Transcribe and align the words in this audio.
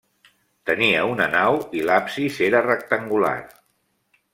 Tenia 0.69 1.03
una 1.11 1.29
nau 1.35 1.59
i 1.81 1.85
l'absis 1.91 2.43
era 2.51 2.67
rectangular. 2.73 3.39